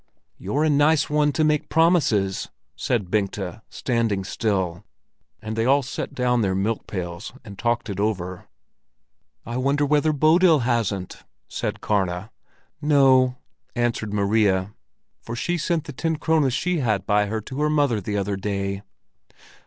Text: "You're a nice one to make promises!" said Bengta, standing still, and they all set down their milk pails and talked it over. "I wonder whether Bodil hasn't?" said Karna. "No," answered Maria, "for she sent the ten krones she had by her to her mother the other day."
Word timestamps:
"You're 0.39 0.63
a 0.63 0.69
nice 0.71 1.11
one 1.11 1.31
to 1.33 1.43
make 1.43 1.69
promises!" 1.69 2.49
said 2.75 3.11
Bengta, 3.11 3.61
standing 3.69 4.23
still, 4.23 4.83
and 5.43 5.55
they 5.55 5.63
all 5.67 5.83
set 5.83 6.15
down 6.15 6.41
their 6.41 6.55
milk 6.55 6.87
pails 6.87 7.31
and 7.45 7.55
talked 7.55 7.87
it 7.87 7.99
over. 7.99 8.47
"I 9.45 9.57
wonder 9.57 9.85
whether 9.85 10.11
Bodil 10.11 10.61
hasn't?" 10.61 11.23
said 11.47 11.81
Karna. 11.81 12.31
"No," 12.81 13.37
answered 13.75 14.11
Maria, 14.11 14.73
"for 15.21 15.35
she 15.35 15.55
sent 15.55 15.83
the 15.83 15.93
ten 15.93 16.15
krones 16.15 16.51
she 16.51 16.79
had 16.79 17.05
by 17.05 17.27
her 17.27 17.39
to 17.41 17.61
her 17.61 17.69
mother 17.69 18.01
the 18.01 18.17
other 18.17 18.35
day." 18.37 18.81